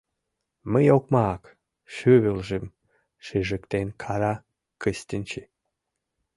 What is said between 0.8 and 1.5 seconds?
окмак!—